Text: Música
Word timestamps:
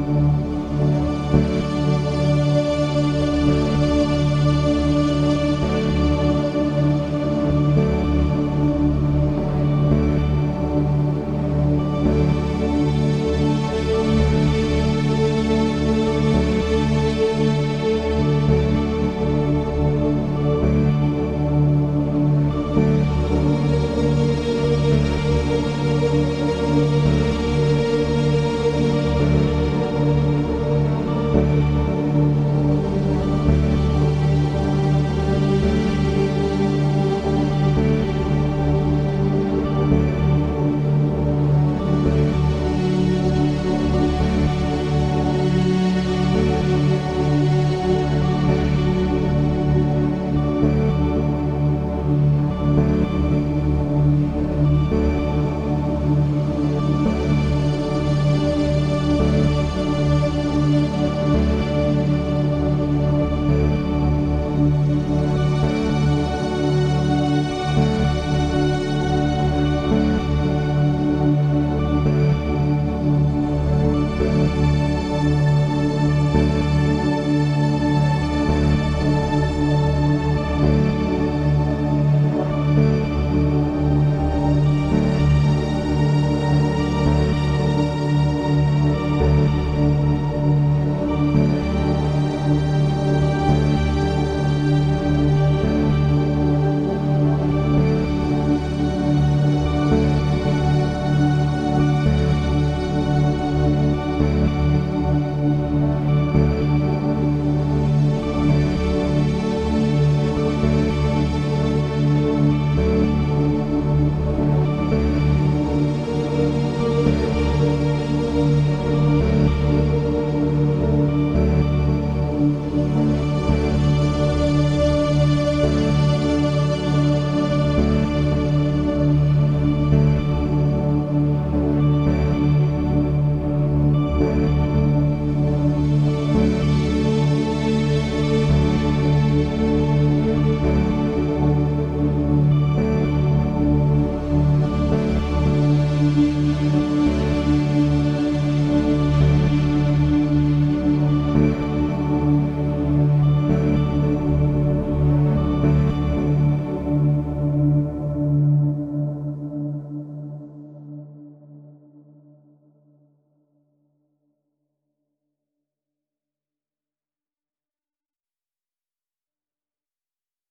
Música 0.00 1.79